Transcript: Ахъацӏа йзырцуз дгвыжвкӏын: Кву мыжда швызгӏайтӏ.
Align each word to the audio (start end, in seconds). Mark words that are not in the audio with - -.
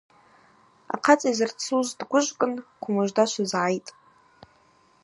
Ахъацӏа 0.93 1.29
йзырцуз 1.31 1.87
дгвыжвкӏын: 1.99 2.53
Кву 2.81 2.91
мыжда 2.95 3.23
швызгӏайтӏ. 3.31 3.91